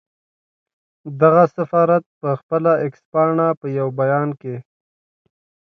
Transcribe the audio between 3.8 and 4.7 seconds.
بیان کې